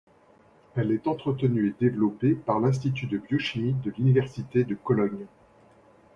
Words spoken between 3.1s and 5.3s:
biochimie de l'Université de Cologne.